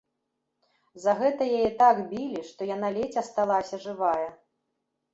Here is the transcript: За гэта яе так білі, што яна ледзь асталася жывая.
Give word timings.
За 1.03 1.13
гэта 1.19 1.43
яе 1.59 1.69
так 1.83 2.01
білі, 2.15 2.39
што 2.51 2.73
яна 2.75 2.93
ледзь 2.99 3.21
асталася 3.27 3.85
жывая. 3.89 4.29